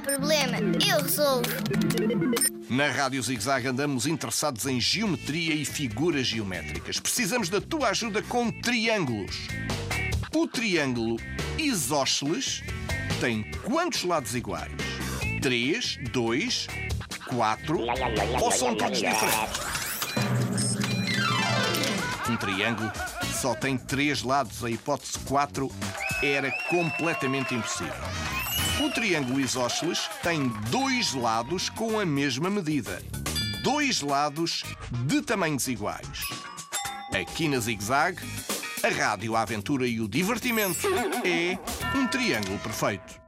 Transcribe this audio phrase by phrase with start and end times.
[0.00, 1.48] problema, eu resolvo.
[2.68, 6.98] Na Rádio ZigZag andamos interessados em geometria e figuras geométricas.
[6.98, 9.48] Precisamos da tua ajuda com triângulos.
[10.34, 11.16] O triângulo
[11.56, 12.62] isósceles
[13.20, 14.72] tem quantos lados iguais?
[15.40, 16.66] 3, 2,
[17.28, 17.80] 4
[18.42, 19.75] ou são todos diferentes?
[22.56, 22.90] Triângulo
[23.34, 25.70] só tem três lados, a hipótese 4
[26.22, 27.92] era completamente impossível.
[28.80, 33.02] O triângulo isósceles tem dois lados com a mesma medida.
[33.62, 34.62] Dois lados
[35.06, 36.24] de tamanhos iguais.
[37.12, 38.18] Aqui na Zig Zag,
[38.82, 40.88] a rádio, a aventura e o divertimento
[41.26, 41.58] é
[41.94, 43.25] um triângulo perfeito.